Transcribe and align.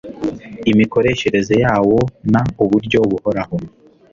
imikoreshereze 0.71 1.53
yawo 1.63 1.97
n 2.31 2.33
uburyo 2.63 2.99
buhoraho 3.09 3.55